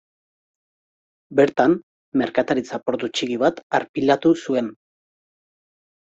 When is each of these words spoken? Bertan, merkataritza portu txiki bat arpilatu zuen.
Bertan, 1.39 1.75
merkataritza 2.21 2.81
portu 2.87 3.11
txiki 3.19 3.39
bat 3.45 3.63
arpilatu 3.81 4.35
zuen. 4.43 4.73